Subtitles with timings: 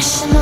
[0.00, 0.39] Passion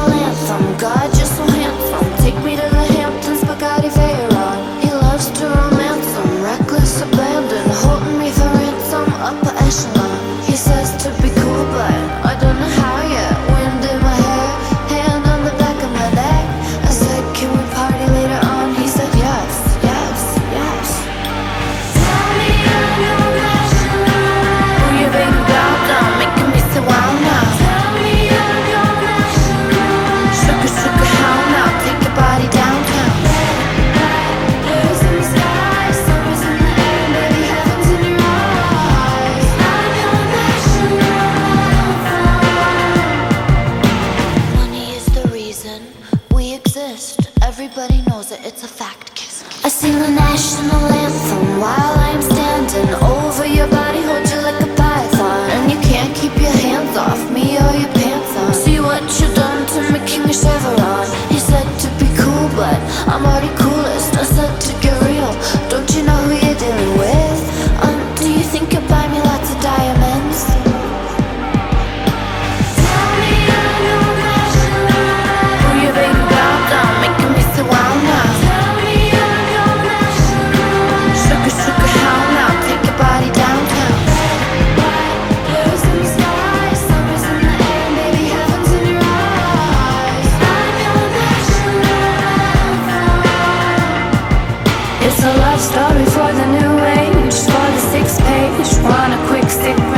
[95.29, 99.98] a love story for the new age, for the six page, want a quick stick.